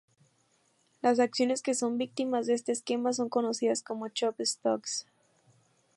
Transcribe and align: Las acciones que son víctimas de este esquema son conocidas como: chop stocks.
Las 1.03 1.19
acciones 1.19 1.61
que 1.61 1.75
son 1.75 1.99
víctimas 1.99 2.47
de 2.47 2.55
este 2.55 2.71
esquema 2.71 3.13
son 3.13 3.29
conocidas 3.29 3.83
como: 3.83 4.09
chop 4.09 4.41
stocks. 4.43 5.05